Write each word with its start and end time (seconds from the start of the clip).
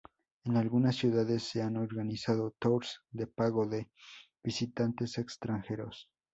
En 0.45 0.57
algunas 0.57 0.95
ciudades 0.95 1.43
se 1.43 1.61
han 1.61 1.77
organizado 1.77 2.55
"tours" 2.57 3.03
de 3.11 3.27
pago 3.27 3.67
de 3.67 3.91
visitantes 4.41 5.19
extranjeros. 5.19 6.09